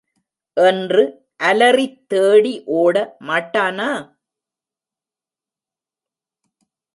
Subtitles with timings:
[0.57, 1.03] என்று
[1.43, 3.91] அலறித் தேடி ஒட மாட்டானா?